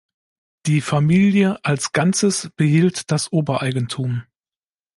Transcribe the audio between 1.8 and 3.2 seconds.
Ganzes behielt